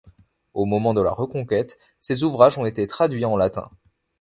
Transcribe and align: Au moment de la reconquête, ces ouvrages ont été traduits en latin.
Au 0.55 0.65
moment 0.65 0.95
de 0.95 1.01
la 1.03 1.11
reconquête, 1.11 1.77
ces 1.99 2.23
ouvrages 2.23 2.57
ont 2.57 2.65
été 2.65 2.87
traduits 2.87 3.23
en 3.23 3.37
latin. 3.37 3.69